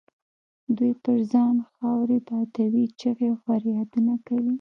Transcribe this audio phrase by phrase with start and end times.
[0.77, 4.49] دوی پر ځان خاورې بادوي، چیغې او فریادونه کوي.